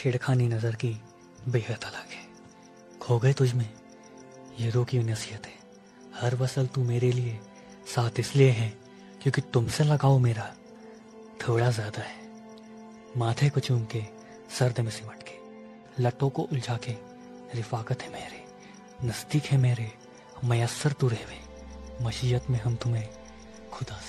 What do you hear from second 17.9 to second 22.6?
है मेरे। नज़दीक है मेरे, मैसर तू रहे। मशीयत में